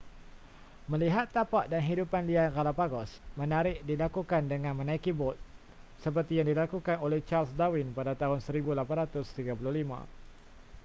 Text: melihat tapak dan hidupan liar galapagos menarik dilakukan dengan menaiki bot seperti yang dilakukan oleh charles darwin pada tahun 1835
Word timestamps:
melihat 0.91 1.27
tapak 1.37 1.63
dan 1.71 1.77
hidupan 1.89 2.21
liar 2.29 2.49
galapagos 2.57 3.11
menarik 3.39 3.77
dilakukan 3.89 4.43
dengan 4.53 4.73
menaiki 4.79 5.11
bot 5.19 5.37
seperti 6.03 6.33
yang 6.41 6.47
dilakukan 6.51 6.97
oleh 7.05 7.19
charles 7.29 7.51
darwin 7.59 7.87
pada 7.97 8.13
tahun 8.21 8.39
1835 8.41 8.81